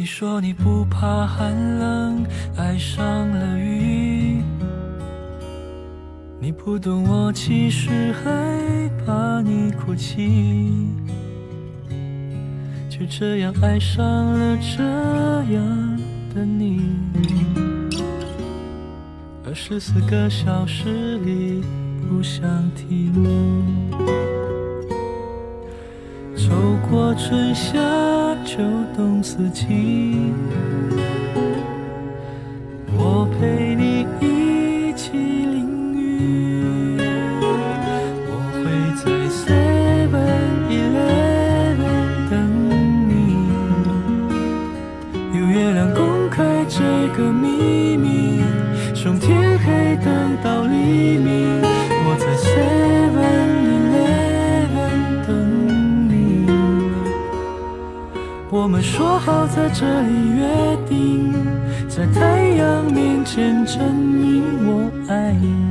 [0.00, 2.24] 你说你不怕寒冷，
[2.56, 4.42] 爱上了雨。
[6.38, 8.30] 你不懂我其实害
[9.04, 10.88] 怕你哭泣，
[12.88, 14.82] 就这样爱上了这
[15.52, 16.00] 样
[16.34, 16.80] 的你。
[19.44, 21.62] 二十四个小时里
[22.08, 22.42] 不想
[22.74, 23.12] 停，
[26.34, 26.48] 走
[26.88, 27.78] 过春夏
[28.44, 28.62] 秋
[28.96, 30.14] 冬四季，
[58.70, 61.34] 我们说好在这里约定，
[61.88, 65.69] 在太阳面前证明我爱你。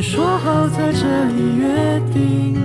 [0.00, 2.56] 说好在这里约定，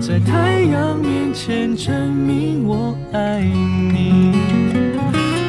[0.00, 4.32] 在太阳面前证明我爱你。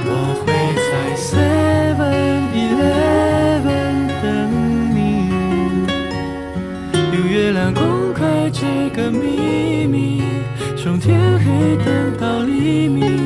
[0.05, 0.11] 我
[0.43, 0.51] 会
[0.89, 4.27] 在 Seven Eleven 等
[4.93, 5.29] 你，
[7.17, 10.21] 有月亮公开这个秘密，
[10.75, 13.18] 从天黑等到黎明。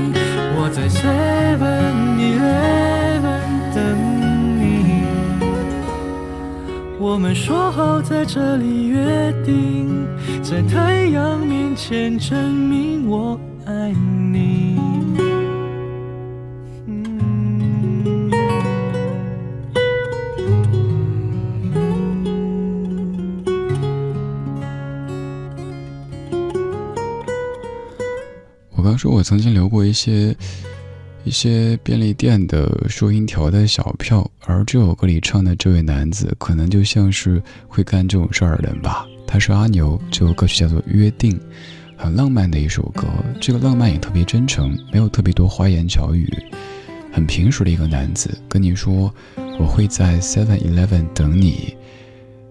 [7.13, 10.07] 我们说好在这里约定，
[10.41, 13.91] 在太阳面前证明我爱
[14.31, 14.79] 你。
[16.87, 18.31] 嗯
[28.75, 30.35] 我刚说，我曾经留过一些
[31.23, 39.05] 一些便利店的收银条的小票，而这首歌里唱的这位男子，可能就像是会干这种事儿的人吧。
[39.25, 41.31] 他是阿牛，这首歌曲叫做《约定》，
[41.95, 43.07] 很浪漫的一首歌。
[43.39, 46.29] 这个浪漫也特别真诚，没有特别多花言巧语，
[47.11, 49.11] 很平实的一个男子跟你说
[49.59, 51.75] ：“我会在 Seven Eleven 等你，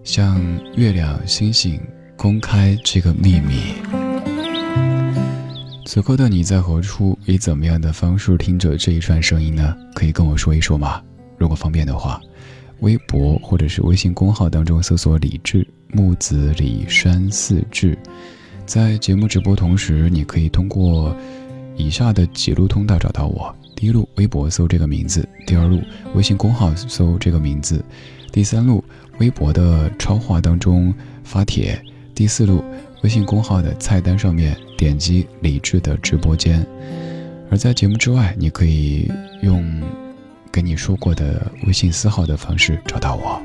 [0.02, 0.40] 向
[0.76, 1.78] 月亮、星星
[2.16, 3.74] 公开这个秘密。”
[5.92, 7.18] 此刻的你在何处？
[7.26, 9.76] 以怎么样的方式听着这一串声音呢？
[9.94, 11.02] 可以跟我说一说吗？
[11.36, 12.18] 如果方便的话，
[12.80, 17.94] 微博或者是微信公号当中搜索“李志木子李山四志”。
[18.64, 21.14] 在节目直播同时，你可以通过
[21.76, 23.54] 以下的几路通道找到我。
[23.76, 25.78] 第一路微博搜这个名字，第二路
[26.14, 27.84] 微信公号搜这个名字，
[28.32, 28.82] 第三路
[29.18, 31.78] 微博的超话当中发帖，
[32.14, 32.64] 第四路
[33.02, 36.64] 微信公号的菜单上面点击李智的直播间。
[37.50, 39.10] 而在节目之外，你可以
[39.43, 39.82] 用
[40.50, 43.43] 跟你说过的微信私号的方式找到我。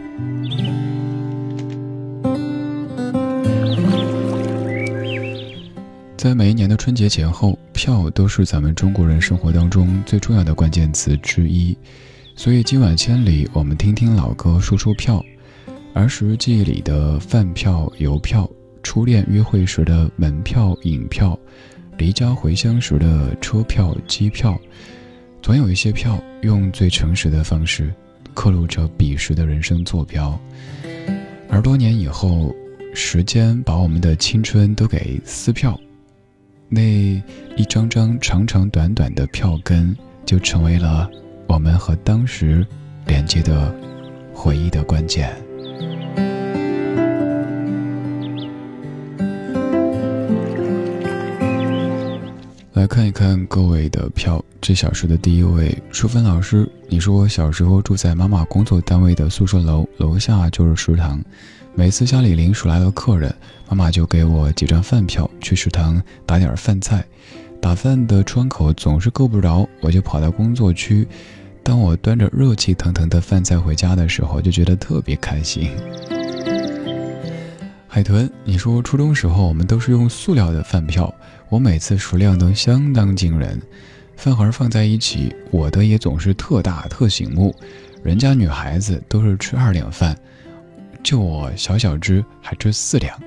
[6.15, 11.77] 在每一年的春节前后，票都是咱们中国人生活当中最重要的关键词之一。
[12.35, 15.23] 所以今晚千里，我们听听老歌，说说票。
[15.93, 18.47] 儿时记忆里的饭票、邮票，
[18.83, 21.37] 初恋约会时的门票、影票，
[21.97, 24.59] 离家回乡时的车票、机票，
[25.41, 27.93] 总有一些票用最诚实的方式
[28.33, 30.39] 刻录着彼时的人生坐标。
[31.49, 32.53] 而多年以后，
[32.93, 35.79] 时间把我们的青春都给撕票。
[36.69, 36.81] 那
[37.55, 39.95] 一张张长长短短的票根，
[40.25, 41.09] 就成为了
[41.47, 42.65] 我们和当时
[43.05, 43.73] 连接的
[44.33, 45.46] 回忆的关键。
[52.77, 54.39] 来看一看各位的票。
[54.61, 61.19] 这小时的第一位，淑芬老师，你说我小时候住在妈妈工作单位的宿舍楼，楼下就是食堂。
[61.73, 63.33] 每次家里临时来了客人，
[63.67, 67.03] 妈妈就给我几张饭票，去食堂打点饭菜。
[67.59, 71.07] 打饭的窗口总是够不着，我就跑到工作区。
[71.63, 75.71] 当我端着热气腾腾的饭菜回家的时候，就觉得特别开心。
[77.87, 81.11] 海豚，你说初中时候我们都是用塑料的饭票，
[81.49, 83.61] 我每次食量都相当惊人，
[84.17, 87.55] 饭盒放在一起，我的也总是特大特醒目，
[88.03, 90.17] 人家女孩子都是吃二两饭。
[91.01, 93.17] 就我小小只还吃四两，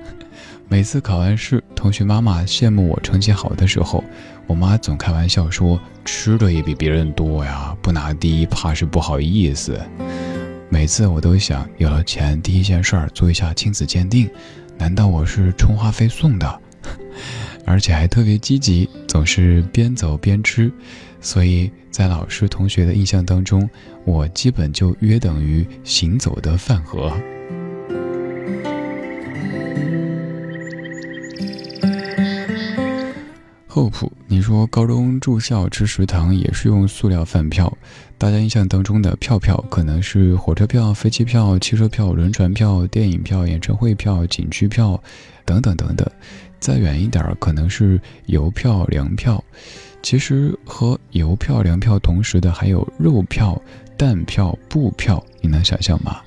[0.67, 4.03] 每次考完试，同学妈妈羡慕我成绩好的时候，
[4.45, 9.81] 我妈总开玩笑说：“吃的也比别人多呀，不拿第一怕是不好意思。”
[10.69, 14.29] 每次我都想，有了钱，第一件事儿做一下亲子鉴定，
[14.77, 16.61] 难道我是充话费送的？
[17.65, 20.71] 而且还特别积极，总是边走边吃，
[21.19, 23.69] 所以在老师同学的印象当中，
[24.05, 27.11] 我基本就约等于行走的饭盒。
[33.67, 37.71] 厚朴，你说高中住校吃食堂也是用塑料饭票，
[38.17, 45.01] 大家印象当中的票票可能是火车票、飞机票、汽车票、轮船票、电影票、演唱会票、景区票，
[45.45, 46.05] 等等等等。
[46.61, 49.43] 再远一点，可能是邮票、粮票。
[50.01, 53.61] 其实和邮票、粮票同时的还有肉票、
[53.97, 56.21] 蛋票、布票，你能想象吗？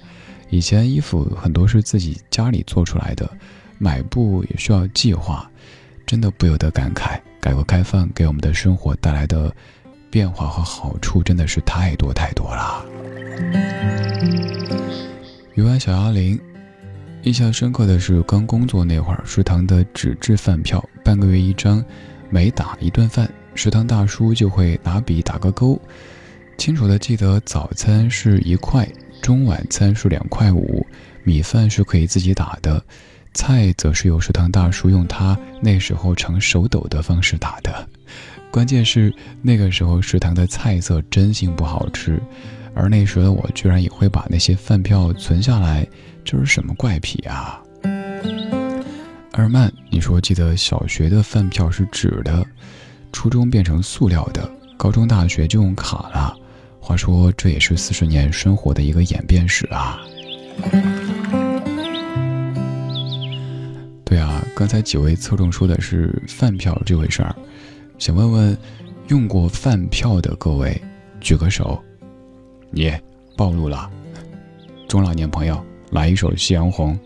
[0.51, 3.29] 以前衣服很多是自己家里做出来的，
[3.79, 5.51] 买布也需要计划，
[6.07, 7.19] 真的不由得感慨。
[7.41, 9.55] 改革开放给我们的生活带来的
[10.11, 12.85] 变化和好处真的是太多太多了。
[15.55, 16.41] 鱼丸小鸭铃，
[17.25, 21.83] 印象深刻的是刚工作那会儿，食堂的纸质饭票半个月一张，
[22.29, 25.81] 每打一顿饭，食堂大叔就会拿笔打个勾。
[26.59, 28.87] 清楚的记得早餐是一块，
[29.23, 30.87] 中晚餐是两块五，
[31.23, 32.83] 米饭是可以自己打的。
[33.33, 37.89] 菜则是由食堂大叔用他那时候常手抖的方式打的，
[38.51, 39.11] 关键是
[39.41, 42.21] 那个时候食堂的菜色真心不好吃，
[42.75, 45.89] 而那时的我居然也会把那些饭票存下来，
[46.25, 47.61] 这是什么怪癖啊？
[49.33, 52.45] 二曼，你说记得小学的饭票是纸的，
[53.13, 56.35] 初中变成塑料的，高中大学就用卡了。
[56.81, 60.01] 话说这也是四十年生活的一个演变史啊。
[64.05, 67.35] 对啊，刚才几位侧重说的是饭票这回事儿，
[67.99, 68.57] 想问问
[69.09, 70.81] 用过饭票的各位
[71.21, 71.83] 举个手，
[72.71, 72.93] 你
[73.37, 73.91] 暴露了，
[74.89, 75.63] 中老年朋友
[75.95, 76.99] 来一首《夕阳红》。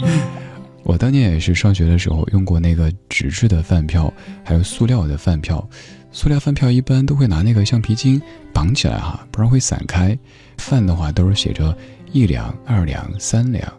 [0.84, 4.12] 我当年也是上学的时候用过那个纸质的饭票，
[4.44, 5.66] 还有塑料的饭票。
[6.12, 8.20] 塑料饭票一般都会拿那个橡皮筋
[8.52, 10.16] 绑起来哈，不然会散开。
[10.58, 11.76] 饭的话都是写着
[12.12, 13.72] 一两、二两、三两、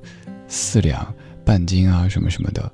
[0.47, 1.07] 四两。
[1.45, 2.69] 半斤啊，什么什么的，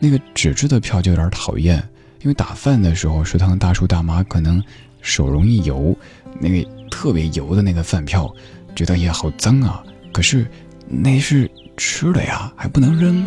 [0.00, 1.80] 那个纸质的票就有点讨厌，
[2.22, 4.60] 因为打饭的时候，食堂大叔大妈可能
[5.00, 5.96] 手容易油，
[6.40, 8.28] 那个特别油的那个饭票，
[8.74, 9.84] 觉得也好脏啊。
[10.12, 10.46] 可是
[10.88, 13.24] 那是吃的呀，还不能扔。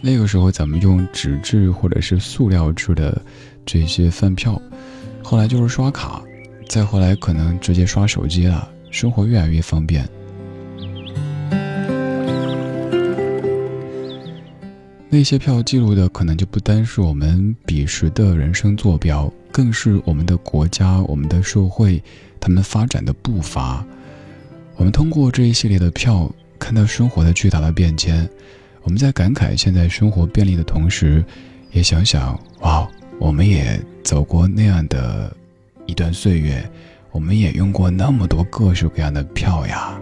[0.00, 3.20] 那个时候咱们用纸质或者是塑料制的
[3.66, 4.60] 这些饭票，
[5.22, 6.22] 后来就是刷卡，
[6.68, 10.08] 再后来可能直接刷手机了，生活越来越方便。
[15.10, 22.02] 那些票记录的可能就不单是我们彼时的人生坐标，更是我们的国家、我们的社会，
[22.40, 23.84] 他们发展的步伐。
[24.76, 28.28] 我们通过这一系列的票，看到生活的巨大的变迁。
[28.82, 31.24] 我们在感慨现在生活便利的同时，
[31.72, 35.36] 也想想，哇，我们也走过那样的
[35.86, 36.64] 一段岁月，
[37.10, 39.98] 我们也用过那么多各式各样的票呀。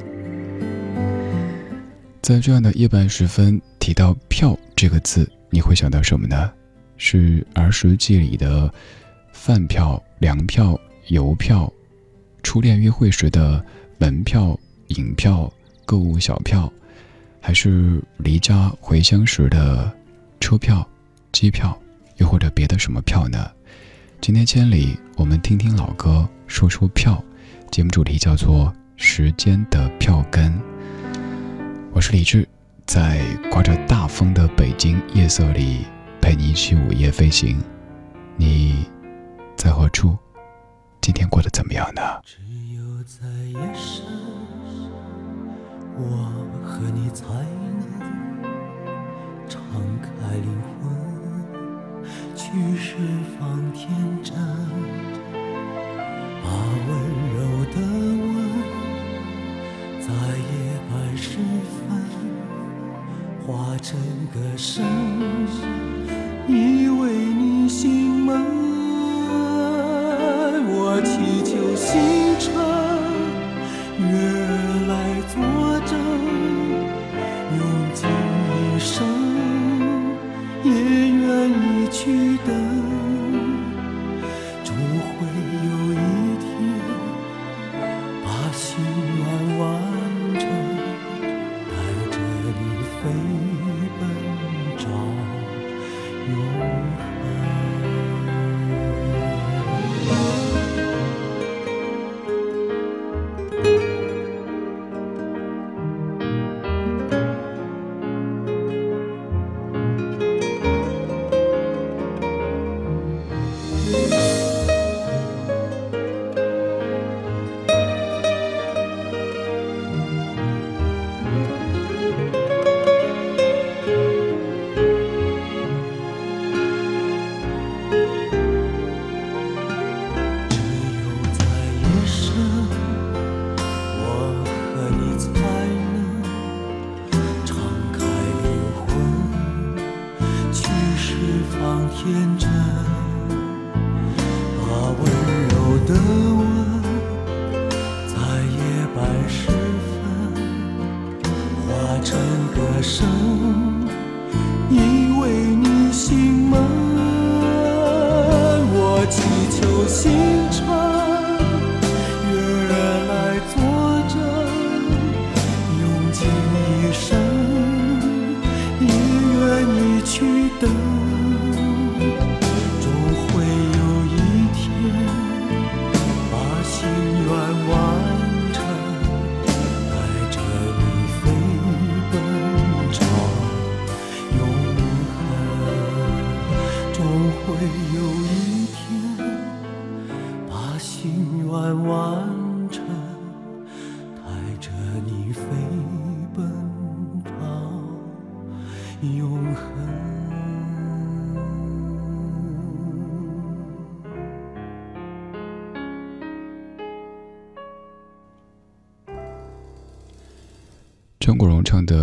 [2.23, 6.53] 在这样的夜半时分，提到“票”这个字，你会想到什么呢？
[6.97, 8.73] 是儿时记忆里的
[9.33, 10.79] 饭票、粮票、
[11.09, 11.73] 邮票，
[12.47, 13.61] 初恋约会时的
[13.99, 14.57] 门票、
[14.91, 15.53] 影票、
[15.85, 16.73] 购物小票。
[17.41, 19.93] 还是离家回乡时的
[20.39, 20.89] 车票、
[21.33, 21.77] 机票，
[22.19, 23.51] 又或者别的什么票呢？
[24.21, 27.21] 今天千里，我们听听老歌，说说票。
[27.73, 30.53] 节目主题叫做《时间的票根》。
[31.93, 32.49] 我是李志，
[32.87, 35.81] 在刮着大风的北京夜色里，
[36.23, 37.61] 陪你一起午夜飞行。
[38.37, 38.87] 你
[39.57, 40.17] 在何处？
[41.07, 42.03] 今天过得怎么样呢？
[42.25, 42.39] 只
[42.75, 44.05] 有在夜深，
[45.95, 46.03] 我。
[46.65, 47.95] 和你才能
[49.49, 49.63] 敞
[50.03, 50.51] 开灵
[50.83, 50.91] 魂，
[52.35, 52.97] 去释
[53.39, 53.89] 放天
[54.21, 54.35] 真，
[56.43, 56.51] 把
[56.89, 56.91] 温
[57.37, 57.39] 柔
[57.71, 57.77] 的
[58.19, 58.27] 吻，
[60.01, 60.51] 在夜
[60.91, 61.39] 半时
[61.71, 61.79] 分
[63.47, 63.47] 化
[63.79, 63.97] 成
[64.35, 64.85] 歌声，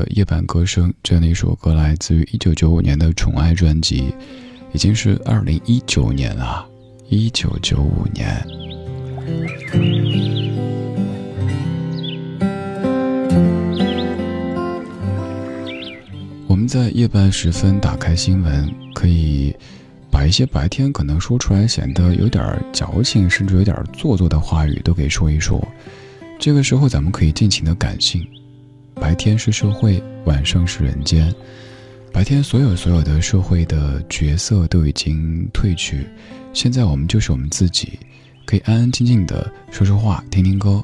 [0.16, 4.14] 《夜半歌声》这样的一首歌，来自于一九九五年的《宠爱》专辑，
[4.74, 6.68] 已经是二零一九年了。
[7.10, 8.44] 一九九五年，
[16.48, 19.56] 我们在夜半时分打开新闻，可以
[20.10, 25.64] 把一些白天可能说出来显得有点矫情，甚至有点做作的话语都给说一说。
[26.40, 28.26] 这个时候，咱们可以尽情的感性。
[28.96, 31.34] 白天是社会，晚上是人间。
[32.12, 36.08] 白天所有所有的社会的角色都已经褪去，
[36.54, 37.98] 现在我们就是我们自己，
[38.46, 40.84] 可以安安静静的说说话，听听歌，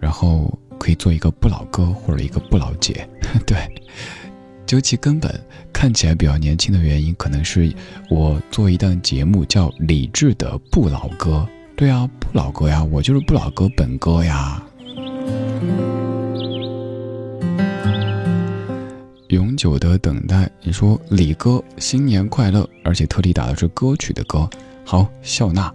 [0.00, 3.08] 然后可以做一个不老哥或者一个不老姐。
[3.46, 3.56] 对，
[4.66, 5.32] 究其根本，
[5.72, 7.72] 看起来比较年轻的原因，可能是
[8.10, 11.46] 我做一档节目叫《理智的不老哥》。
[11.76, 14.60] 对啊，不老哥呀，我就是不老哥本哥呀。
[19.28, 20.50] 永久的等待。
[20.62, 24.48] 你说李哥新年快乐，而且特地打的是歌曲的歌。
[24.84, 25.72] 好，笑纳。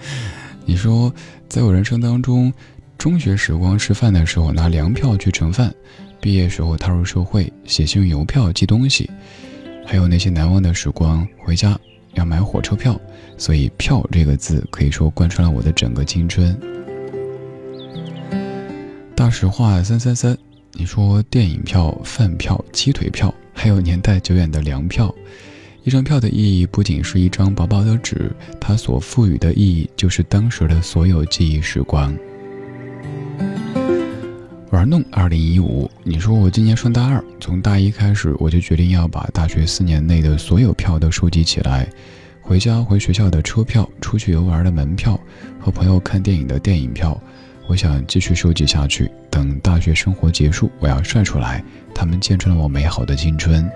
[0.64, 1.12] 你说
[1.48, 2.52] 在我人生当中，
[2.96, 5.74] 中学时光吃饭的时候拿粮票去盛饭，
[6.20, 9.10] 毕业时候踏入社会写信用邮票寄东西，
[9.86, 11.78] 还有那些难忘的时光，回家
[12.14, 12.98] 要买火车票。
[13.36, 16.56] 所以“票”这个字可以说贯穿了我的整个青春。
[19.16, 20.38] 大实话三三三，
[20.76, 25.14] 你说电影票、饭票、鸡腿票，还有年代久远的粮票。
[25.84, 32.12] 一张票的意义不仅是一张薄薄的纸，它所赋予的意义就是当时的所有记忆时光。
[34.72, 41.88] 玩弄二零一五，你说我今年上大二，从大一开始我就决定要把大学四年内的所有票都收集起来。
[42.42, 45.18] 回家回学校的车票，出去游玩的门票，
[45.60, 47.18] 和朋友看电影的电影票，
[47.66, 49.10] 我想继续收集下去。
[49.30, 53.68] 等大学生活结束，我要晒出来，他们见证了我美好的青春。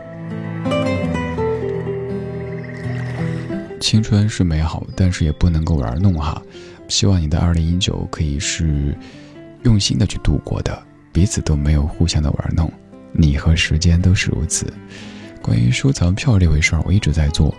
[3.80, 6.40] 青春是美好，但是也不能够玩弄哈。
[6.86, 8.96] 希望你的二零一九可以是
[9.62, 10.80] 用心的去度过的，
[11.12, 12.70] 彼此都没有互相的玩弄，
[13.12, 14.72] 你和时间都是如此。
[15.42, 17.54] 关于收藏票这回事儿，我一直在做，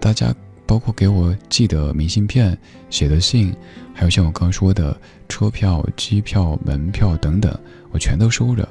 [0.00, 0.32] 大家。
[0.66, 2.56] 包括给我寄的明信片、
[2.88, 3.54] 写的信，
[3.92, 7.54] 还有像我刚说的车票、机票、门票等等，
[7.90, 8.66] 我全都收着。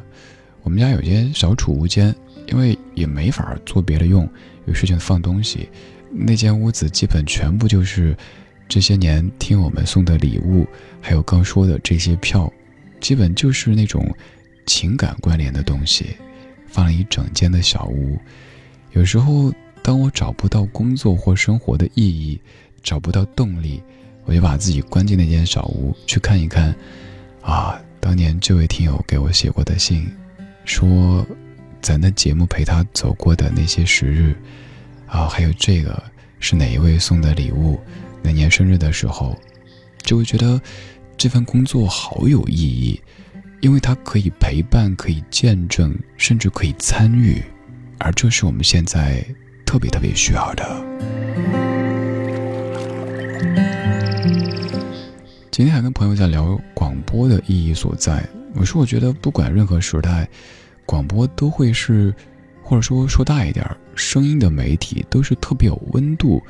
[0.63, 2.15] 我们家有间小储物间，
[2.47, 4.27] 因为也没法做别的用，
[4.65, 5.69] 有事情放东西。
[6.11, 8.17] 那间屋子基本全部就是
[8.67, 10.65] 这些年听我们送的礼物，
[10.99, 12.51] 还有刚说的这些票，
[12.99, 14.03] 基本就是那种
[14.65, 16.07] 情感关联的东西，
[16.67, 18.17] 放了一整间的小屋。
[18.93, 19.53] 有时候。
[19.83, 22.39] 当我找不到工作或生活的意义，
[22.83, 23.81] 找不到动力，
[24.25, 26.73] 我就把自己关进那间小屋，去看一看，
[27.41, 30.07] 啊，当年这位听友给我写过的信，
[30.65, 31.25] 说，
[31.81, 34.35] 咱的节目陪他走过的那些时日，
[35.07, 36.01] 啊，还有这个
[36.39, 37.79] 是哪一位送的礼物，
[38.21, 39.35] 哪年生日的时候，
[40.03, 40.61] 就会觉得
[41.17, 43.01] 这份工作好有意义，
[43.61, 47.43] 因为它可以陪伴，可以见证，甚至可以参与，
[47.97, 49.25] 而这是我们现在。
[49.71, 50.85] 特别特别需要的。
[55.49, 58.21] 今天还跟朋友在聊广播的意义所在。
[58.53, 60.27] 我说，我觉得不管任何时代，
[60.85, 62.13] 广播都会是，
[62.61, 66.43] 或者说说大一点，声音的媒体都是特别有温度、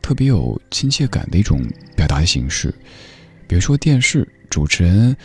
[0.00, 1.60] 特别有亲切感的一种
[1.96, 2.72] 表达形式。
[3.48, 5.16] 比如说电视主持人，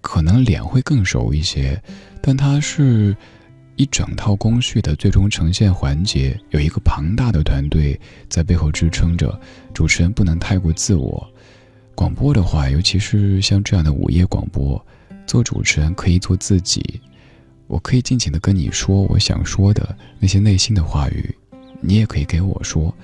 [0.00, 1.82] 可能脸会更熟一些，
[2.22, 3.16] 但他是。
[3.76, 9.38] 一整套工序的最终呈现环节，有一个庞大的团队在背后支撑着。
[9.72, 11.28] 主持人不能太过自我。
[11.94, 14.84] 广播的话，尤其是像这样的午夜广播，
[15.26, 17.00] 做主持人可以做自己。
[17.66, 21.34] 我可以尽情的跟你说我想说的那些内心的话语，
[21.80, 22.94] 你也可以给我说。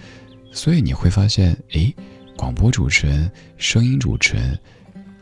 [0.53, 1.95] 所以你会发现，诶，
[2.37, 4.59] 广播主持人、声音主持人，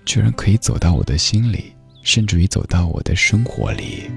[0.05, 4.11] 居然可以走到我的心里，甚至于走到我的生活里。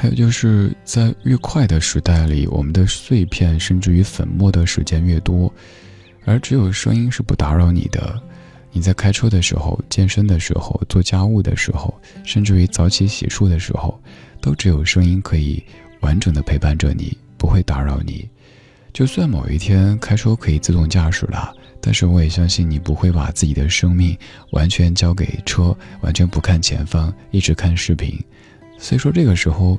[0.00, 5.52] 还有就是在越快的时代里，我们的碎片甚至于粉末的时间越多，
[6.24, 8.16] 而只有声音是不打扰你的。
[8.70, 14.00] 你在开车的时候、健身的时候、做家务的时候，甚至于早起洗漱的时候，
[14.40, 15.60] 都只有声音可以
[15.98, 18.28] 完整的陪伴着你，不会打扰你。
[18.92, 24.16] 就算某一天开车可以自动驾驶了，但是我也相信你不会把自己的生命
[24.52, 28.16] 完全交给车，完全不看前方，一直看视频。
[28.78, 29.78] 所以说，这个时候，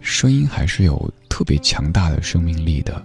[0.00, 3.02] 声音还是有特别强大的生命力的。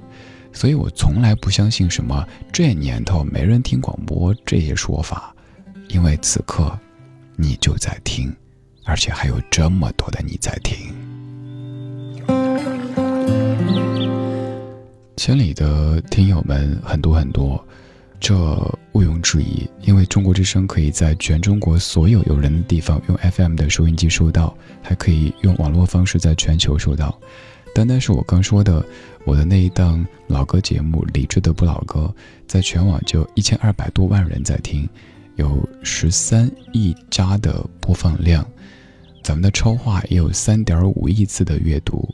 [0.51, 5.35] 所以我从来不相信什么这年头没人听广播这些说法，
[5.89, 6.77] 因为此刻，
[7.35, 8.33] 你就在听，
[8.85, 10.95] 而且还有这么多的你在听。
[15.17, 17.63] 千里的听友们很多很多。
[18.25, 18.35] 这
[18.93, 27.15] 毋庸置疑，因为中国之声可以在全中国所有有人的地方用 FM 的收音机收到，还可以用网络方式在全球收到。
[27.75, 28.83] 单单是我刚说的，
[29.25, 32.11] 我的那一档老歌节目《理智的不老歌》，
[32.47, 34.89] 在全网就一千二百多万人在听，
[35.35, 38.43] 有十三亿加的播放量，
[39.23, 42.09] 咱们的超话也有三点五亿次的阅读，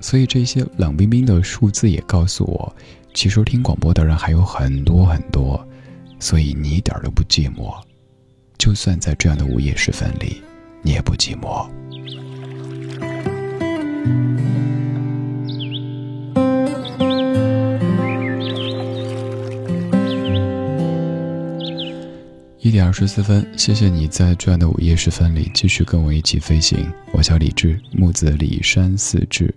[0.00, 2.74] 所以这些冷冰冰的数字也告诉我。
[3.14, 5.64] 其实听广播的人还有很多很多，
[6.18, 7.72] 所以你一点都不寂寞。
[8.58, 10.42] 就算在这样的午夜时分里，
[10.82, 11.68] 你也不寂寞。
[22.58, 26.90] 一点二十四分，谢谢你在这样的午夜时分里继续跟我一起飞行。
[27.12, 29.54] 我叫李志，木子李山四志。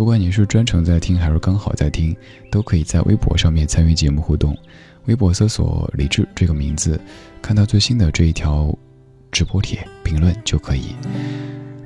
[0.00, 2.16] 不管你是专程在听还是刚好在听，
[2.50, 4.56] 都可以在微博上面参与节目互动。
[5.04, 6.98] 微博搜索“李志”这个名字，
[7.42, 8.74] 看到最新的这一条
[9.30, 10.94] 直播帖评论就可以。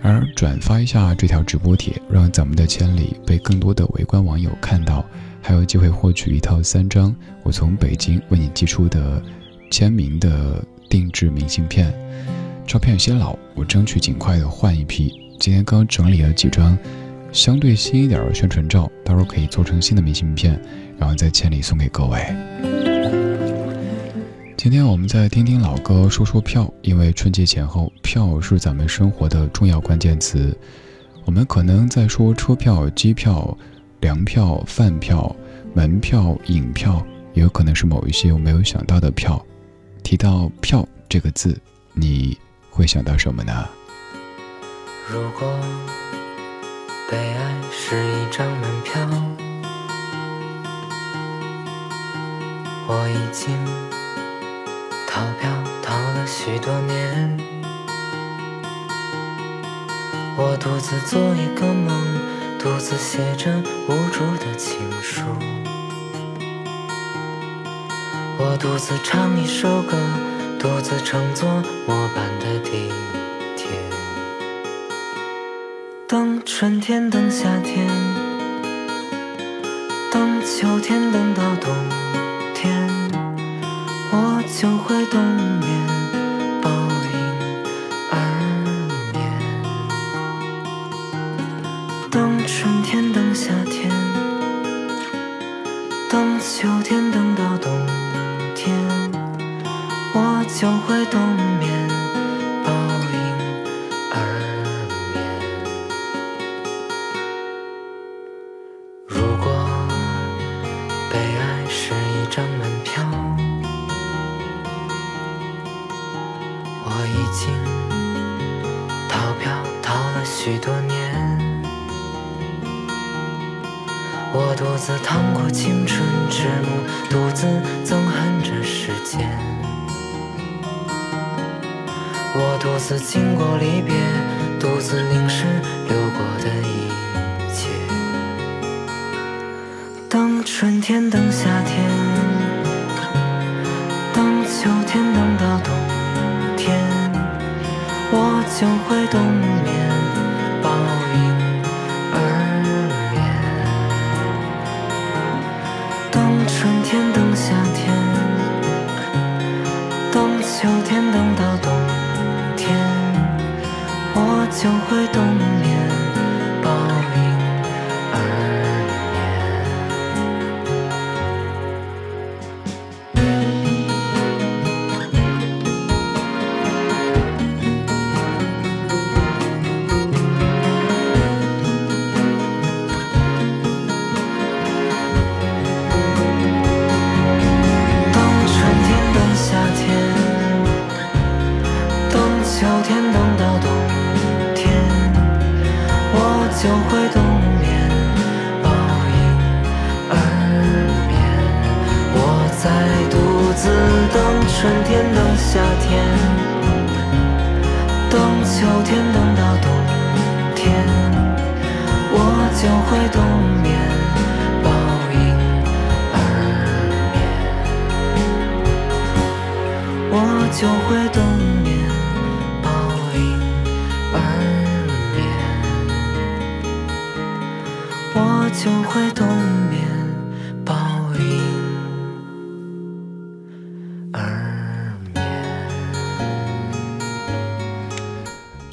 [0.00, 5.05] 而转发一下这条直播帖，让咱们的千里被更多的围观网友看到，
[5.42, 9.20] 还有机会获取一套三张我从北京为你寄出的。
[9.72, 11.92] 签名的定制明信片，
[12.64, 15.12] 照片有些老，我争取尽快的换一批。
[15.40, 16.79] 今天刚整理了几张
[17.35, 20.59] 相对新一点的宣传照，到时候可以做成新的明信片，
[20.97, 22.25] 然后在千里送给各位。
[24.57, 30.57] 今天我们再听听老歌，说说票，因为春节前后，票是咱们生活的重要关键词。
[31.25, 33.59] 我们可能在说车票、机票、
[34.01, 35.35] 粮票、饭票、
[35.75, 39.44] 门票、影票，也有可能是某一些我没有想到的票。
[40.05, 41.59] 提到“票”这个字，
[41.94, 42.38] 你
[42.70, 43.68] 会想到什么呢？
[45.11, 45.59] 如果
[47.14, 49.09] 被爱是一张门票，
[52.88, 53.57] 我已经
[55.07, 55.48] 逃票
[55.81, 57.38] 逃了许多年。
[60.37, 62.05] 我独自做一个梦，
[62.59, 65.22] 独自写着无助的情书。
[68.38, 69.96] 我独自唱一首歌，
[70.59, 71.48] 独自乘坐
[71.87, 73.24] 末班的地铁
[76.46, 77.88] 春天，等夏天，
[80.12, 81.74] 等秋天，等到冬
[82.54, 82.70] 天，
[84.12, 85.20] 我就会冬
[85.59, 85.93] 眠，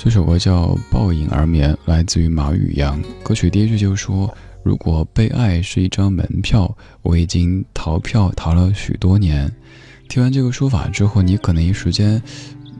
[0.03, 2.99] 这首歌叫《抱影而眠》，来自于马宇阳。
[3.21, 4.35] 歌曲第一句就说
[4.65, 9.47] ：“如果被爱是一张门票，我已经逃票逃了许多年。”
[10.09, 12.19] 听完这个说法之后，你可能一时间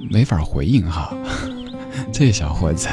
[0.09, 1.15] 没法回应哈。
[2.11, 2.89] 这小伙子。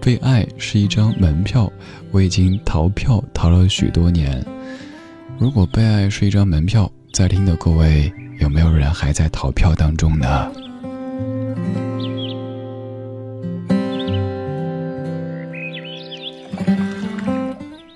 [0.00, 1.70] 被爱是一张门票，
[2.10, 4.42] 我已经逃票逃了许多年。
[5.38, 8.10] 如果被爱是一张门票，在听的各位，
[8.40, 10.50] 有没有人还在逃票当中呢？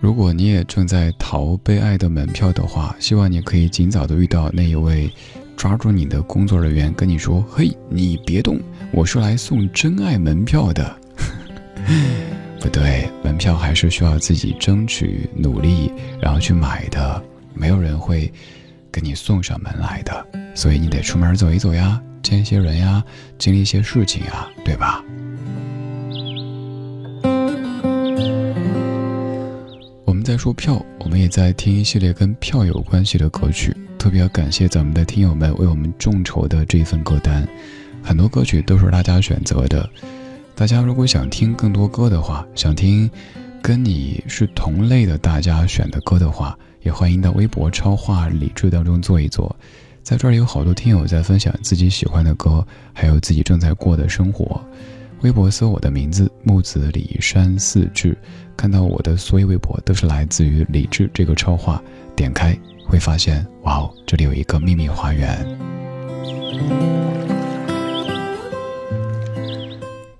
[0.07, 5.11] 如果你也正在逃被爱的门票的话，希望你可以尽早的遇到那一位
[5.57, 8.57] 抓住你的工作人员，跟你说：“嘿，你别动，
[8.93, 10.97] 我是来送真爱门票的。
[12.63, 15.91] ”不对，门票还是需要自己争取、努力，
[16.21, 17.21] 然后去买的。
[17.53, 18.33] 没有人会
[18.93, 23.03] 给你送上门来的，所以你得出门走一走呀，见一些人呀，
[23.39, 25.05] 经历一些事情呀，对吧？
[30.27, 33.73] 在说票，我们也在听一系列跟票有关系的歌曲。
[33.97, 37.47] 特别要感谢咱们的听友们为我们众筹的这一份歌单，
[38.03, 39.89] 很多歌曲都是大家选择的。
[40.57, 43.09] 大家如果想听更多歌的话，想听
[43.63, 49.55] 跟你是同类的大家选的歌的话，也欢迎到微博超话理智当中做一做。
[50.03, 54.61] 在这儿有好多听友在分享自己喜欢的歌，还有自己正在过的生活。
[55.23, 58.17] 微博搜我的名字木子李山四志，
[58.57, 61.83] 看到我的所有微博都是来自于李智这个超话，
[62.15, 65.45] 点开会发现，哇哦，这里有一个秘密花园。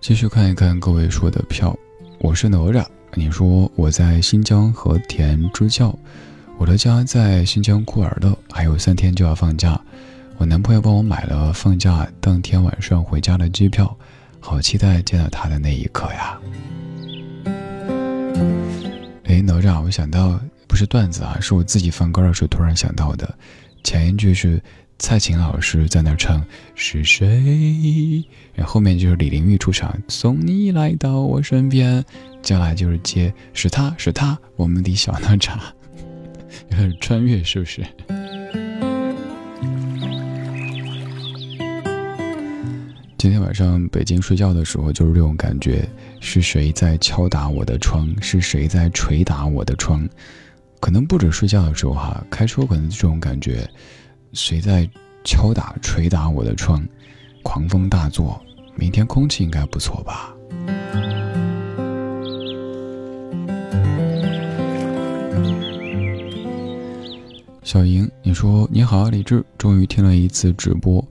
[0.01, 1.77] 继续看一看各位说的票，
[2.19, 2.85] 我是哪吒。
[3.15, 5.97] 你说我在新疆和田支教，
[6.59, 9.79] 我的家在新疆库尔勒，还有三天就要放假。
[10.39, 13.97] 我男朋友帮我买了放假当天晚上回家的机票，
[14.49, 16.39] 好期待见到他的那一刻呀！
[19.25, 23.37] 哎，哪吒，我想到不是段子啊，是我自己放歌的时候突然想到的，
[23.83, 24.63] 前一句是。
[24.99, 26.43] 蔡琴老师在那唱
[26.75, 32.03] 是谁，然后后面就是李玲玉出场，送你来到我身边，
[32.41, 35.59] 接下来就是接是他是他，我们的小哪吒，
[36.71, 37.85] 有 点穿越是不是？
[43.19, 45.89] 今天晚上北京睡觉的时候就是这种感觉，
[46.21, 48.15] 是谁在敲打我的窗？
[48.21, 50.07] 是谁在捶打我的窗？
[50.81, 53.67] 可能不止睡觉的时候哈，开车可能这种感觉。
[54.35, 54.87] 谁在
[55.25, 56.87] 敲打、捶打我的窗？
[57.43, 58.39] 狂风大作，
[58.75, 60.35] 明天空气应该不错吧？
[67.63, 71.03] 小莹，你说你好，李志，终于听了一次直播。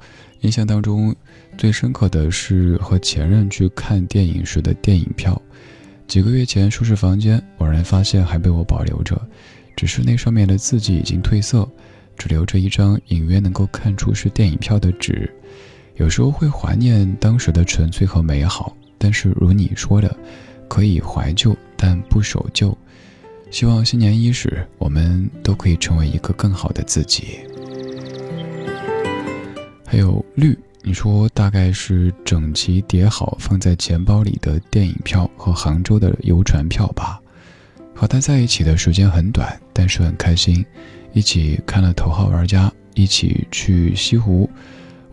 [0.42, 1.16] 印象当中
[1.58, 5.42] 最深刻的是和前任去看电影时的电影票。
[6.08, 9.20] 几个月前收拾房间，偶然发现还被我保留着，
[9.76, 11.68] 只是那上面的字迹已经褪色。
[12.18, 15.30] 只留着一张隐约能够看出是电影票的纸，
[15.96, 20.16] 有时候会怀念当时的纯粹和美好，但是如你说的，
[20.70, 22.78] 可以怀旧但不守旧。
[23.52, 27.40] 希望新年伊始，我们都可以成为一个更好的自己。
[29.86, 37.20] 还有绿，你说大概是整齐叠好放在钱包里的电影票和杭州的游船票吧？
[37.96, 40.64] 和他在一起的时间很短，但是很开心。
[41.12, 44.48] 一起看了《头号玩家》，一起去西湖，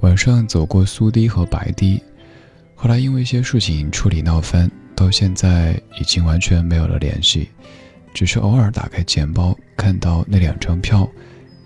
[0.01, 1.99] 晚上走过苏堤和白堤。
[2.75, 7.49] 后来因为一些事情处理闹翻，到现在已经完全没有了联系。
[8.13, 11.09] 只是偶尔打开钱包，看到那两张票，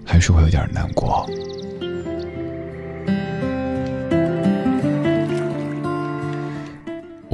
[0.04, 1.28] 还是会有点难过。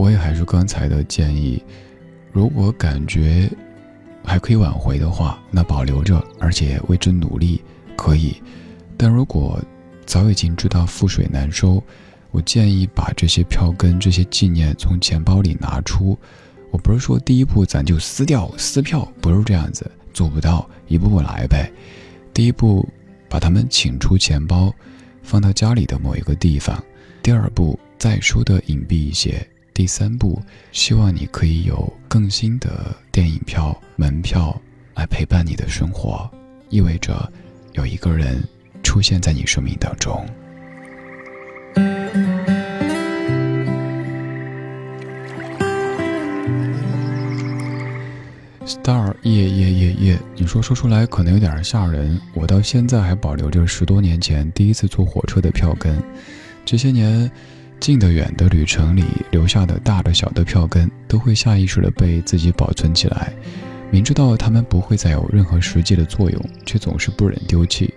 [0.03, 1.63] 我也还是刚才的建议，
[2.33, 3.49] 如果感觉。
[4.25, 7.61] 还可以挽回的话，那保留着，而且为之努力，
[7.97, 8.41] 可以。
[8.97, 9.61] 但如果
[10.07, 11.83] 早已经知道覆水难收，
[12.31, 16.17] 我建议把这些票根、这些纪念从钱包里拿出。
[16.71, 21.69] 我不是说第一步咱就撕掉撕票，不是这样子，做不到，一步步来呗。
[22.33, 22.89] 第一步，
[23.29, 24.73] 把他们请出钱包，
[25.25, 26.81] 放到家里的某一个地方。
[27.25, 29.45] 第二步，再收的隐蔽一些。
[29.75, 34.61] 第三步，希望你可以有更新的电影票、门票
[34.95, 36.31] 来陪伴你的生活，
[36.69, 37.33] 意味着
[37.73, 38.43] 有一个人
[38.83, 40.27] 出现在你生命当中。
[48.67, 55.97] Star 夜夜夜夜，你说说出来可能有点吓人，我到现在还保留着十多年前第一次坐火车的票根，
[56.65, 57.31] 这些年。
[57.83, 63.33] 近的远的旅程里留下的大的小的票根，都会下意识的被自己保存起来。
[63.91, 67.93] 明知道它们不会再有任何实际的作用，却总是不忍丢弃。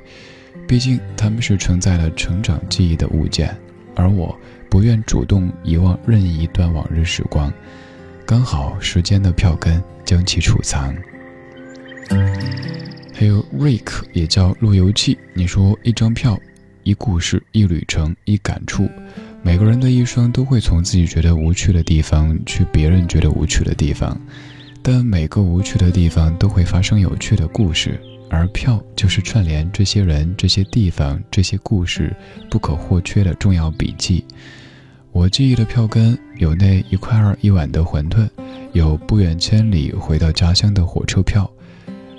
[0.67, 3.55] 毕竟它们是承载了成长记忆的物件，
[3.93, 4.35] 而我
[4.71, 7.53] 不愿主动遗忘任意一段往日时光。
[8.25, 10.95] 刚好时间的票根将其储藏。
[13.13, 16.39] 还有 Rick 也叫路由器，你说一张票，
[16.81, 18.89] 一故事，一旅程，一感触。
[19.45, 24.19] 每个人的一生都会从自己觉得无趣的地方去别人觉得无趣的地方，
[24.81, 32.11] 但每个无趣的地方都会发生有趣的故事，而票就是串联这些人、这些地方、这些故事
[32.49, 34.25] 不可或缺的重要笔记。
[35.11, 38.27] 我记忆的票根有那一块二一碗的馄饨，
[38.73, 41.47] 有不远千里回到家乡的火车票，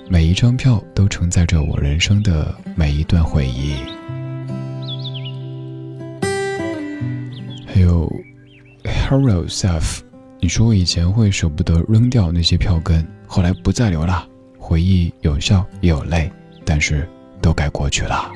[0.09, 3.96] 每一张票都承载着我人生的每一段回忆。
[7.77, 8.11] 还有
[8.85, 10.01] ，Hero Self，
[10.41, 14.27] 你说我以前会舍不得扔掉那些票根，后来不再留了。
[14.59, 16.33] 回忆有笑也有泪，
[16.65, 17.07] 但是
[17.43, 18.33] 都该过去了。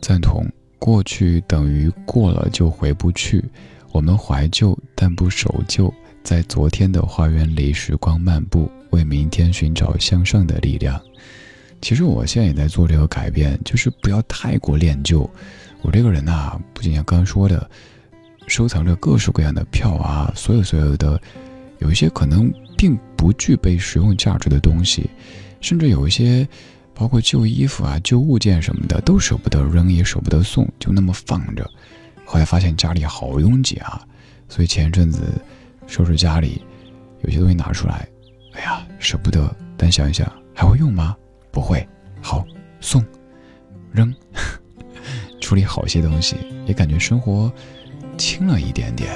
[0.00, 0.44] 赞同，
[0.80, 3.40] 过去等于过了就回不去。
[3.92, 11.00] 我们怀旧，但不守旧，在昨天的花园里时光漫步，为明天寻找向上的力量。
[11.84, 15.28] 其实我现在也在做这个改变，就是不要太过恋旧。
[15.82, 17.68] 我这个人呐，不仅像刚刚说的，
[18.46, 21.20] 收藏着各式各样的票啊，所有所有的。
[21.80, 25.10] 有一些可能并不具备实用价值的东西，
[25.60, 26.48] 甚至有一些，
[26.94, 31.68] 包括旧衣服啊、旧物件什么的，都舍不得扔，也舍不得送，就那么放着。
[32.24, 34.00] 后来发现家里好拥挤啊，
[34.48, 35.20] 所以前一阵子
[35.86, 36.62] 收拾家里，
[37.20, 38.08] 有些东西拿出来，
[38.54, 39.54] 哎呀，舍不得。
[39.76, 41.14] 但想一想，还会用吗？
[41.54, 41.88] 不会。
[42.20, 42.44] 好，
[42.80, 43.02] 送，
[43.92, 44.12] 扔，
[45.40, 46.34] 处理好些东西，
[46.66, 47.50] 也感觉生活
[48.18, 49.12] 轻了一点点。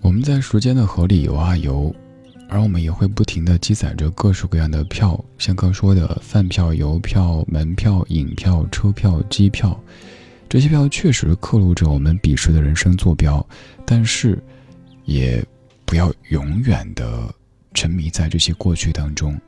[0.00, 1.94] 我们在时间的河里游啊游，
[2.48, 9.78] 而我们也会不停的积攒着各式各样的票，像刚说的饭票、邮票、门票、影票、车票、机票，
[10.50, 13.48] 这些票确实刻录着我们彼时的人生坐标，
[13.86, 14.36] 但是，
[15.04, 15.40] 也
[15.84, 17.32] 不要永远的
[17.72, 19.40] 沉迷在这些过去当中，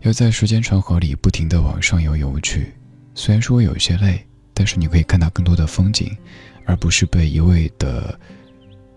[0.00, 2.72] 要在时间长河里不停地往上游游去。
[3.14, 6.16] 虽然说有些累，但是你可以看到更多的风景，
[6.64, 8.18] 而不是被一味的。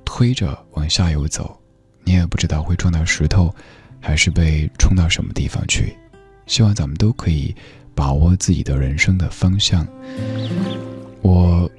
[0.06, 1.58] 推着往下游走，
[2.04, 3.54] 你也不知道会撞到石头，
[4.02, 5.96] 还是被冲到什么地方去。
[6.48, 7.56] 希望咱们都可以
[7.96, 9.88] 把握自己的人生的方向。
[11.22, 11.70] 我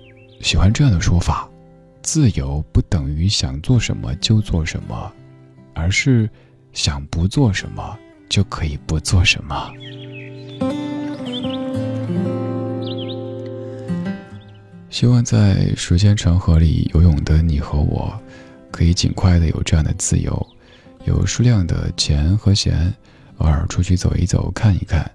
[0.41, 1.49] 喜欢这样的说法：
[2.03, 5.13] 自由不等于想做什么就做什么，
[5.75, 6.29] 而是
[6.73, 9.73] 想不做什么就可以不做什么。
[14.91, 18.17] 希望在时间长河里游泳的你和我，
[18.71, 20.47] 可以尽快的有这样的自由，
[21.05, 22.93] 有数量的钱和闲，
[23.39, 25.11] 偶尔出去走一走、看一看，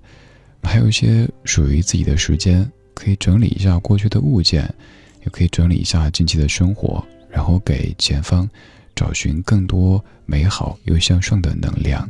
[0.64, 4.74] 还有一些属于自己的时间，可以整理一下过去的物件，
[5.22, 8.50] 也可以整理一下近期的生活，然后给前方
[8.96, 12.10] 找寻更多美好又向上的能量。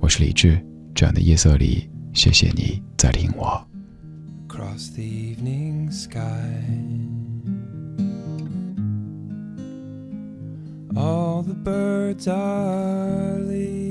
[0.00, 0.58] 我是李志，
[0.94, 3.62] 这样的夜色里，谢谢你在听我。
[4.48, 6.18] Cross the evening sky.
[10.94, 13.85] All the birds are leaving,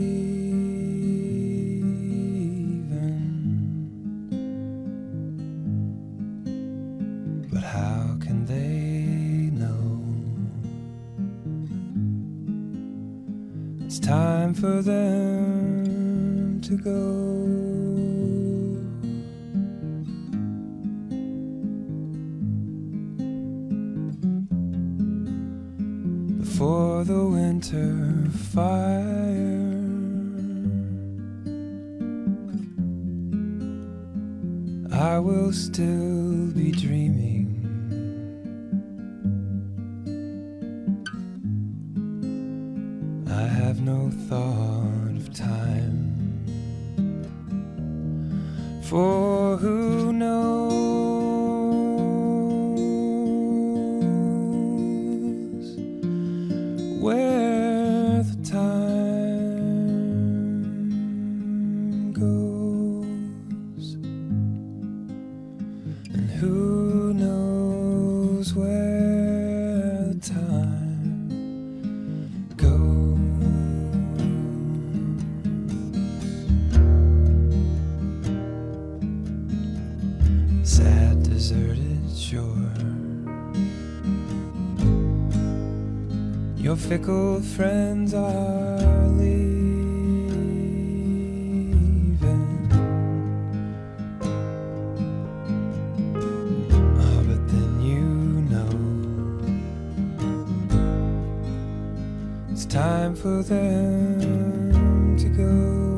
[103.06, 105.95] time for them to go.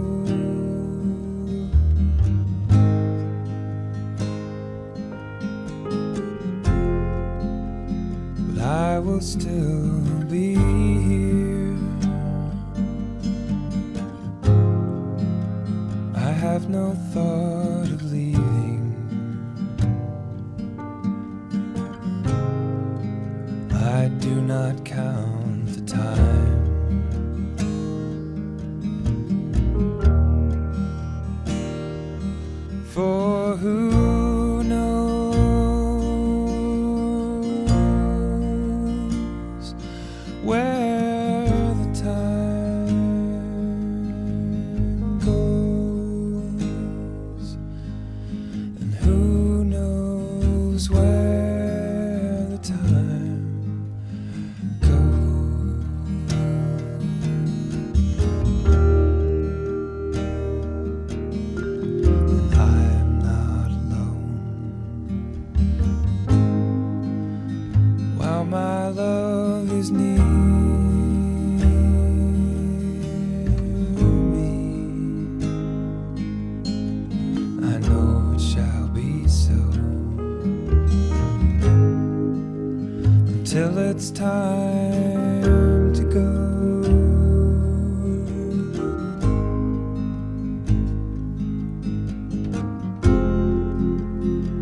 [83.98, 86.28] It's time to go.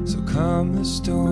[0.06, 1.25] So come the storms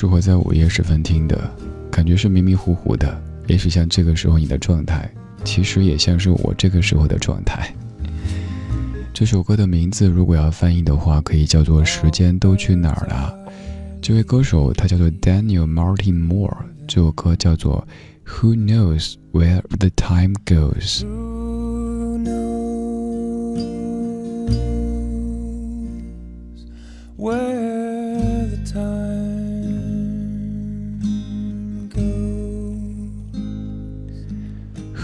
[0.00, 1.50] 适合在午夜时分听的，
[1.90, 5.10] 感觉是迷迷糊糊的，也许像这个时候你的状态，
[5.42, 7.74] 其实也像是我这个时候的状态。
[9.12, 13.36] 这首歌的名字如果要翻译的话，可以叫做《时间都去哪儿了》。
[14.00, 17.84] 这位歌手他叫做 Daniel Martin Moore，这首歌叫做
[18.30, 21.00] 《Who Knows Where the Time Goes》。
[27.20, 27.47] Well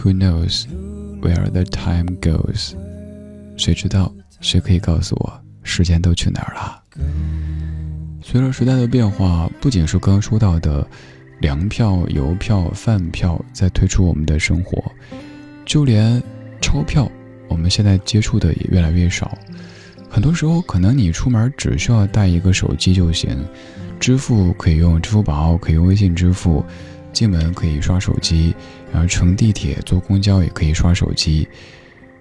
[0.05, 0.67] Who knows
[1.23, 2.75] where the time goes？
[3.57, 4.13] 谁知道？
[4.39, 6.83] 谁可以告诉我时间都去哪儿了？
[8.23, 10.87] 随着时代的变化，不仅是刚刚说到的
[11.41, 14.93] 粮票、邮票、饭票在退出我们的生活，
[15.65, 16.23] 就连
[16.61, 17.11] 钞票，
[17.49, 19.39] 我们现在接触的也越来越少。
[20.11, 23.43] 很多时候，可能你出门只需要带一个手机就行，
[23.99, 26.63] 支付可以用支付宝，可以用微信支付，
[27.11, 28.55] 进门可以刷手机，
[28.95, 31.47] 然后乘地铁、坐公交也可以刷手机。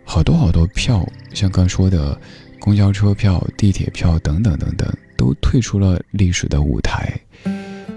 [0.04, 2.20] 好多好多票，像刚说的
[2.60, 7.14] 公交车票、地铁票等等等等，都退出了历史的舞台。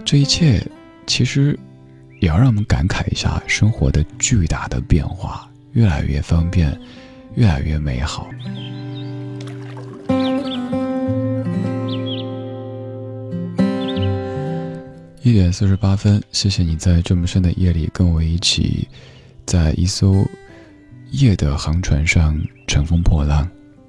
[0.04, 0.62] 这一切
[1.06, 1.58] 其实
[2.20, 6.78] 也要让我们感慨一下生活的巨大的变化，越来越方便，
[7.34, 8.28] 越来越美好。
[15.26, 18.86] 一点四十八分，谢谢你在这么深的夜里跟我一起，
[19.44, 20.24] 在一艘
[21.10, 23.44] 夜的航船上乘风破浪。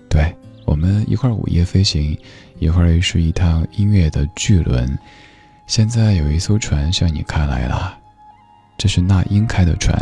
[0.09, 0.35] 对
[0.65, 2.17] 我们一块儿午夜飞行，
[2.57, 4.97] 一会儿是一趟音乐的巨轮。
[5.67, 7.95] 现在有一艘船向你开来了，
[8.75, 9.95] 这是那英开的船。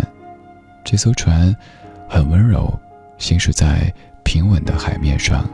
[0.86, 1.54] 这艘船
[2.08, 2.80] 很温柔，
[3.18, 5.46] 行驶在平稳的海面上，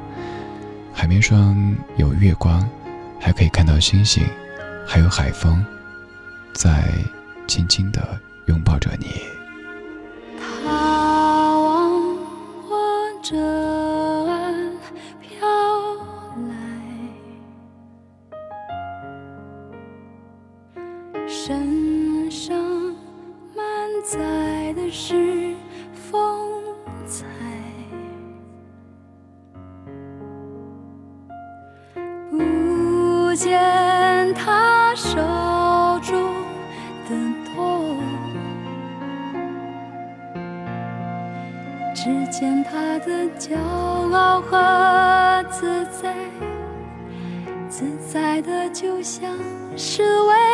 [0.93, 2.69] 海面上有月光，
[3.19, 4.23] 还可以看到星星，
[4.85, 5.65] 还有海风，
[6.53, 6.93] 在
[7.47, 9.21] 轻轻地拥抱着你。
[49.01, 49.35] 想
[49.75, 50.50] 是为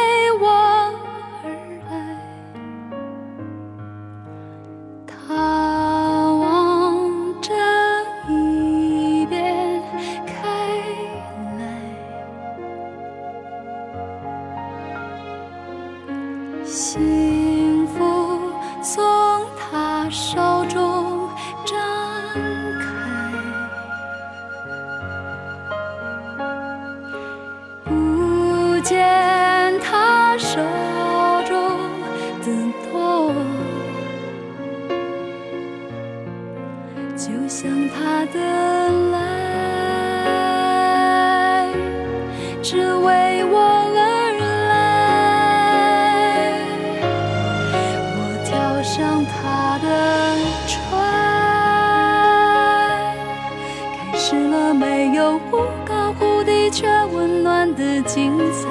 [54.28, 58.68] 开始了没有忽高忽低却温暖的精彩。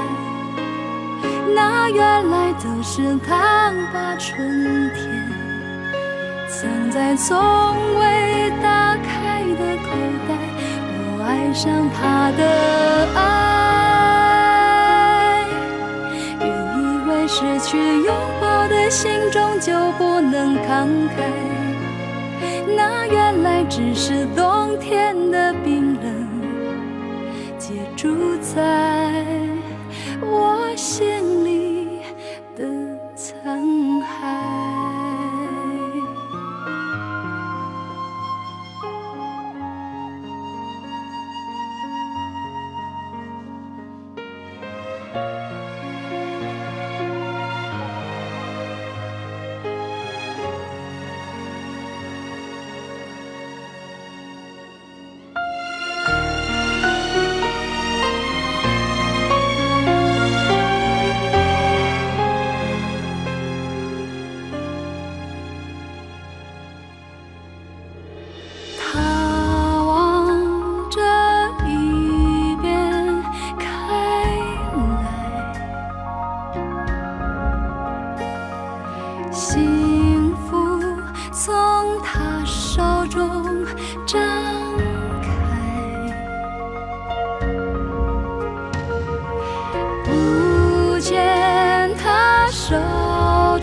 [1.55, 4.37] 那原来都是他把春
[4.91, 5.09] 天。
[6.47, 7.35] 藏在从
[7.99, 9.89] 未打开的口
[10.29, 10.37] 袋，
[10.93, 13.25] 我爱上他的爱，
[16.39, 16.47] 原
[16.77, 20.87] 以为失去拥抱的心终究不能慷
[21.17, 21.25] 慨，
[22.77, 26.13] 那原来只是冬天的冰冷，
[27.59, 28.96] 结住在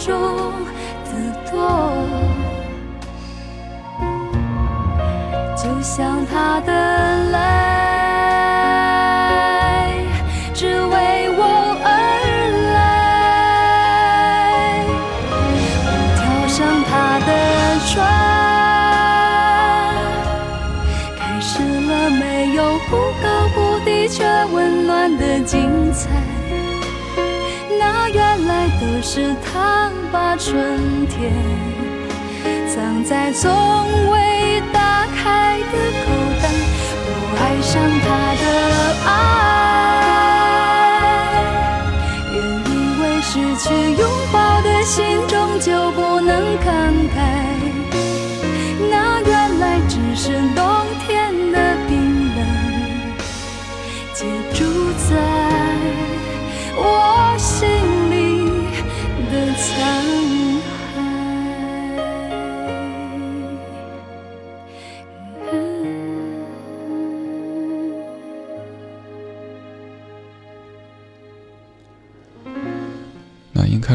[0.05, 0.42] 中
[30.53, 31.33] 春天。
[32.67, 33.49] 藏在从
[34.11, 36.11] 未打开的口
[36.43, 36.45] 袋，
[37.07, 37.09] 我
[37.41, 37.71] 爱上
[38.05, 38.05] 他
[38.37, 38.43] 的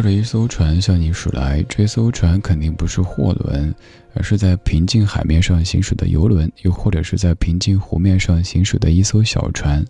[0.08, 3.74] 着一艘船向你驶来，这艘船肯定不是货轮，
[4.14, 9.84] 而是在平静海面上行驶的游轮，又或者是在平静湖面上行驶的一艘小船。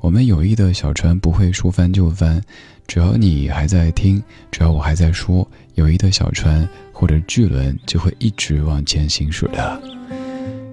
[0.00, 2.42] 我们友谊的小船不会说翻就翻，
[2.88, 10.01] 只要你还在听，只要我还在说，友谊的小船或者巨轮就会一直往前行驶的。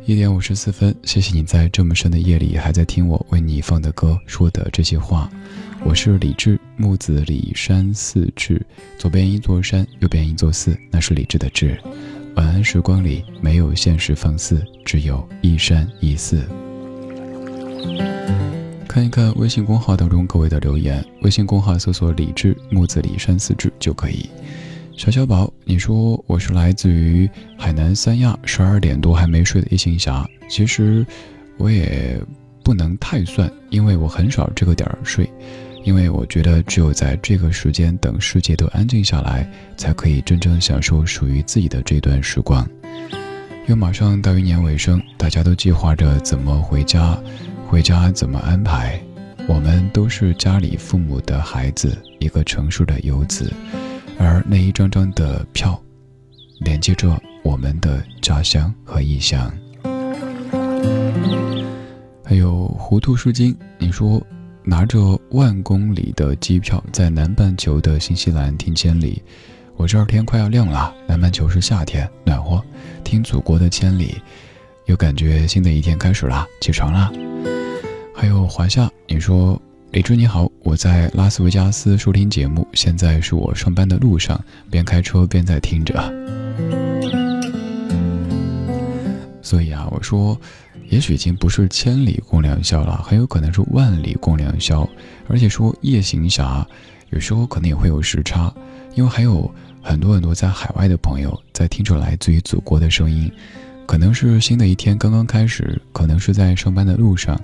[0.10, 5.30] 一点五十四分，谢谢你在这么深的夜里还在听我为你放的歌说的这些话。
[5.86, 8.60] 我是李志，木子李山寺志，
[8.98, 11.80] 左边一座山，右边一座寺，那是李志的志。
[12.36, 16.44] 晚安时光里没有现实放肆，只有一山一寺。
[18.88, 24.28] 看一看微信公号当中各位的留言，微信公号搜索“李志木子李山寺志”就可以。
[25.00, 27.28] 小小宝，你说我是来自于
[27.58, 30.28] 海南三亚，十二点多还没睡的夜行侠。
[30.50, 31.06] 其实
[31.58, 32.22] 我也
[32.66, 35.32] 不能太算，因为我很少这个点儿睡，
[35.86, 42.68] 因为我觉得只有在这个时间等世界都安静下来，才可以真正享受属于自己的这段时光。
[43.68, 47.18] 又马上到一年尾声，大家都计划着怎么回家，
[47.66, 49.02] 回家怎么安排。
[49.48, 53.52] 我们都是家里父母的孩子，一个成熟的游子，
[54.20, 55.82] 而那一张张的票，
[56.60, 59.52] 连接着我们的家乡和异乡。
[62.26, 64.22] 还有糊涂诗经，你说
[64.62, 69.24] 拿着万公里的机票，在南半球的新西兰听千里。
[69.78, 72.62] 我这儿天快要亮了，南半球是夏天，暖和。
[73.06, 74.18] 听祖国的千里，
[74.86, 77.10] 又感觉新的一天开始啦，起床啦。
[78.14, 79.60] 还有华夏，你说
[79.92, 85.96] 李志你好，我在拉斯维加斯收听节目，现在是我上班的路上，边开车边在听着。
[89.42, 90.40] 所以啊，我说，
[90.90, 94.88] 也许已经不是千里共良宵了，很有可能是万里共良宵。
[95.28, 96.66] 而且说夜行侠，
[97.10, 98.54] 有时候可能也会有时差，
[98.94, 99.52] 因为还有。
[99.82, 103.32] 很多很多在海外的朋友在听着来自于祖国的声音，
[103.90, 107.36] 可能是新的一天刚刚开始，可能是在上班的路上，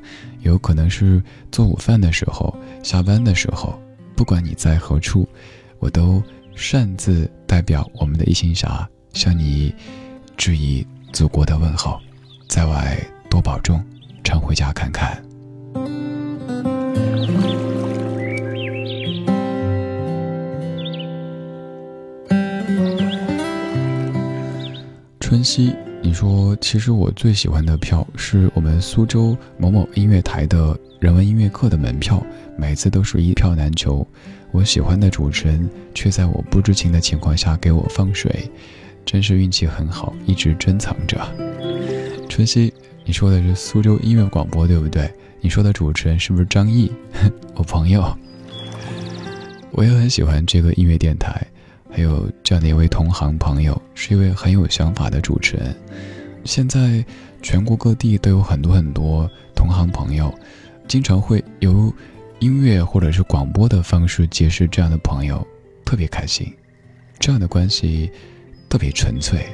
[0.44, 1.20] 有可能是
[1.52, 3.82] 做午饭的时候、下班的时候。
[4.16, 5.28] 不管你在何处，
[5.80, 6.22] 我都
[6.54, 9.74] 擅自代表我们的一心侠向你
[10.38, 12.00] 致以祖国的问候，
[12.48, 12.96] 在外
[13.28, 13.84] 多保重，
[14.24, 15.20] 常回家看看。
[25.20, 25.76] 春熙，
[26.06, 32.24] 你说，其实我最喜欢的票是我们苏州某某音乐台的人文音乐课的门票，
[32.56, 34.08] 每次都是一票难求。
[34.52, 38.52] 我喜欢的主持人却在我不知情的情况下给我放水，
[39.04, 41.20] 真是运气很好，一直珍藏着。
[42.30, 42.72] 春熙，
[43.04, 45.12] 你说的是苏州音乐广播对不对？
[45.42, 46.92] 你说的主持人是不是张毅？
[47.56, 48.16] 我朋友，
[49.72, 51.48] 我也很喜欢这个音乐电台。
[51.96, 55.74] 还有这样的一位同行朋友，是一位很有想法的主持人。
[56.44, 57.02] 现在
[57.42, 60.30] 全国各地都有很多很多同行朋友，
[60.90, 61.94] 经常会由
[62.40, 65.48] 音乐或者是广播的方式结识这样的朋友，
[65.86, 66.54] 特别开心。
[67.18, 68.12] 这样的关系
[68.68, 69.46] 特别纯粹。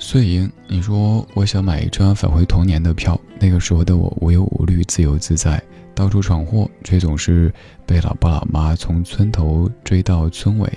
[0.00, 0.50] 碎银，
[0.80, 3.20] 说我想买一张返回童年的票。
[3.38, 5.62] 那个时候的我无忧无虑、自由自在，
[5.94, 7.52] 到处闯祸，却总是
[7.86, 10.70] 被老爸老妈从村头追到村尾。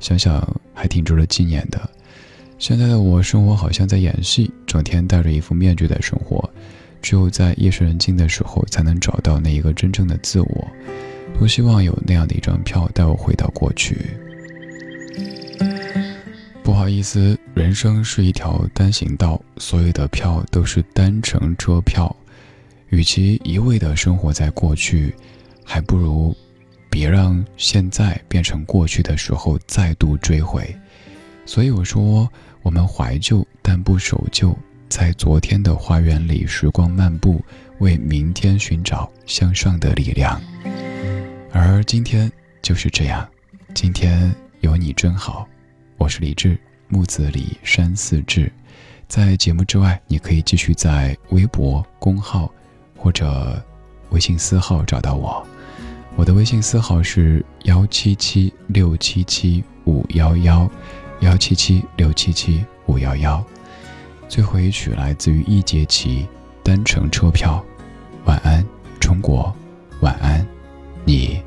[0.00, 0.42] 想想
[0.72, 1.90] 还挺值得纪念的。
[2.58, 6.48] 现在的我生活好像在演戏，整天戴着一副面具在生活，
[7.00, 10.68] 只有在夜深人静的时候才能找到那一个真正的自我。
[11.38, 13.96] 多希望有那样的一张票带我回到过去。
[16.64, 22.14] 不好意思，人生是一条单行道，所有的票都是单程车票。
[22.90, 25.12] 与其一味的生活在过去，
[25.64, 26.32] 还不如
[26.88, 30.72] 别让现在变成过去的时候再度追回。
[31.44, 32.30] 所以我说，
[32.62, 34.56] 我们怀旧但不守旧，
[34.88, 37.44] 在昨天的花园里时光漫步，
[37.80, 40.40] 为明天寻找向上的力量。
[41.50, 42.30] 而今天
[42.62, 43.28] 就是这样，
[43.74, 45.44] 今天有你真好。
[45.96, 46.56] 我是李志，
[46.88, 48.50] 木子李山寺志。
[49.06, 52.52] 在节目之外，你可以继续在微博公号
[52.96, 53.62] 或者
[54.10, 55.46] 微信私号找到我。
[56.16, 60.70] 我的微信私号是幺七七六七七五幺幺
[61.20, 63.42] 幺七七六七七五幺幺。
[64.28, 66.24] 最后一曲来自于易杰奇，
[66.62, 67.64] 《单程车票》。
[68.28, 68.62] 晚安，
[69.00, 69.54] 中国。
[70.00, 70.46] 晚安，
[71.04, 71.40] 你。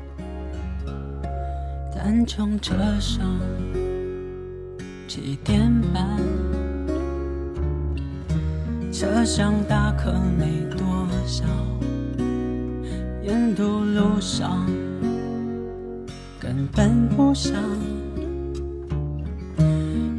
[1.94, 3.38] 单程车上。
[5.14, 6.18] 七点半，
[8.90, 11.44] 车厢大客没多少，
[13.22, 14.66] 沿途路上
[16.40, 17.52] 根本不想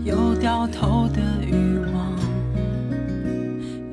[0.04, 2.14] 有掉头的欲望。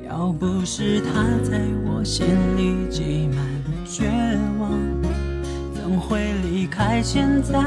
[0.07, 3.43] 要不是他在我心里挤满
[3.87, 4.05] 绝
[4.59, 4.69] 望，
[5.73, 7.59] 怎会离开现在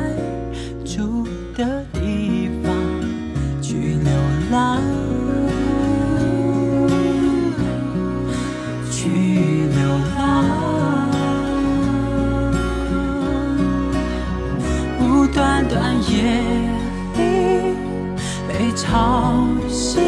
[18.95, 19.35] 好
[19.69, 20.05] 心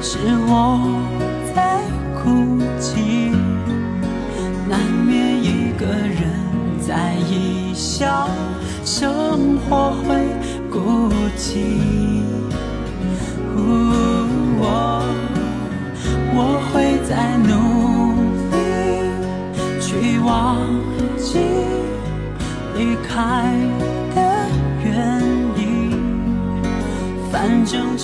[0.00, 0.93] 是我。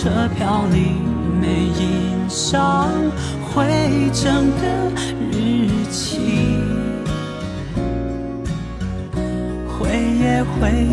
[0.03, 0.93] 车票里
[1.43, 2.89] 没印上
[3.53, 4.91] 回程的
[5.31, 6.57] 日期，
[9.69, 10.87] 回也回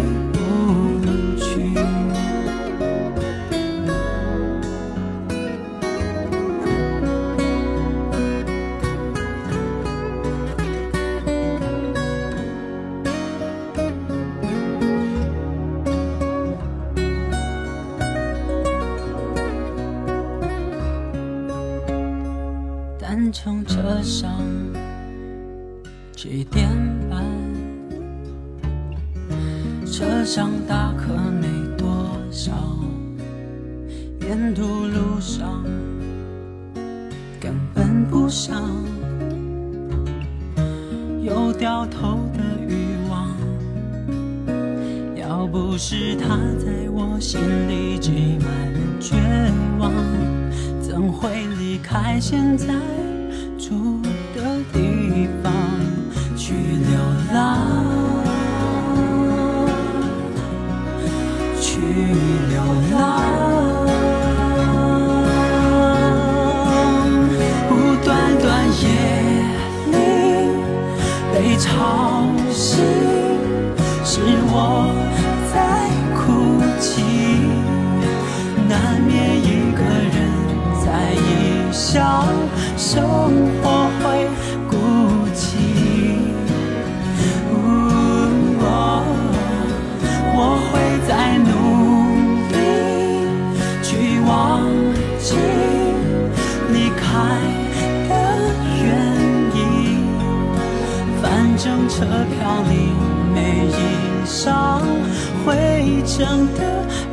[34.27, 35.63] 沿途路上
[37.39, 38.61] 根本不想
[41.23, 43.29] 有掉头的欲望。
[45.15, 48.49] 要不是他在我心里挤满
[48.99, 49.15] 绝
[49.79, 49.93] 望，
[50.81, 52.75] 怎会离开现在
[101.97, 102.91] 车票里
[103.33, 104.83] 每一张
[105.43, 107.06] 回程的。